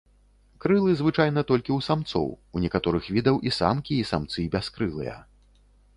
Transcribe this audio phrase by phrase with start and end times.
[0.63, 5.15] Крылы звычайна толькі ў самцоў, у некаторых відаў і самкі, і самцы бяскрылыя.